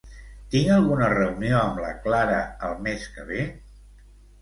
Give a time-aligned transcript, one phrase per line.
[0.55, 3.49] Tinc alguna reunió amb la Clara el mes que ve?